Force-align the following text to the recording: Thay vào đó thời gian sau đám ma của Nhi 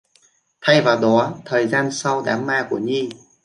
Thay 0.61 0.81
vào 0.81 0.99
đó 0.99 1.33
thời 1.45 1.67
gian 1.67 1.91
sau 1.91 2.23
đám 2.25 2.45
ma 2.47 2.67
của 2.69 2.77
Nhi 2.77 3.09